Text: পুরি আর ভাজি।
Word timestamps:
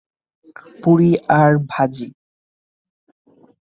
পুরি 0.81 1.11
আর 1.39 1.51
ভাজি। 1.69 2.07